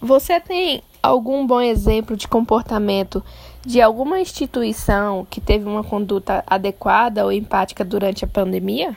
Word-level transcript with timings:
Você 0.00 0.40
tem 0.40 0.82
algum 1.02 1.46
bom 1.46 1.60
exemplo 1.60 2.16
de 2.16 2.26
comportamento 2.26 3.22
de 3.64 3.82
alguma 3.82 4.18
instituição 4.18 5.26
que 5.28 5.42
teve 5.42 5.66
uma 5.66 5.84
conduta 5.84 6.42
adequada 6.46 7.22
ou 7.22 7.30
empática 7.30 7.84
durante 7.84 8.24
a 8.24 8.28
pandemia? 8.28 8.96